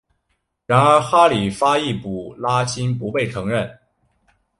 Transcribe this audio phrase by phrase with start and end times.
[0.65, 3.71] 然而哈里发易卜拉欣不被承认。